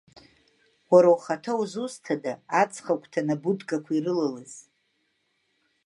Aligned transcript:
Уара 0.91 1.09
ухаҭа 1.15 1.53
узусҭада, 1.61 2.33
аҵхагәҭан 2.61 3.27
абудкақәа 3.33 3.91
ирылалаз? 3.95 4.53